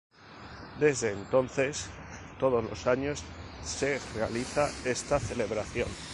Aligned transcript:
Desde 0.79 1.11
entonces, 1.11 1.85
todos 2.39 2.63
los 2.67 2.87
años 2.87 3.23
se 3.63 3.99
realiza 4.15 4.67
esta 4.83 5.19
celebración. 5.19 5.87